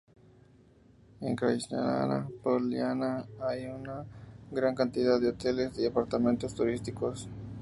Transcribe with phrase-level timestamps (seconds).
[1.21, 4.03] En Krásnaya Poliana hay una
[4.49, 7.29] gran cantidad de hoteles y apartamentos turísticos.